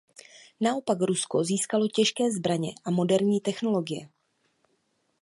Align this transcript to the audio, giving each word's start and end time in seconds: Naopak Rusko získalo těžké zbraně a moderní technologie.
Naopak 0.59 1.01
Rusko 1.03 1.43
získalo 1.43 1.87
těžké 1.87 2.31
zbraně 2.31 2.69
a 2.85 2.91
moderní 2.91 3.39
technologie. 3.41 4.09